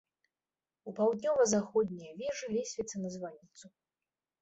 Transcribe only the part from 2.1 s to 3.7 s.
вежы лесвіца на званіцу.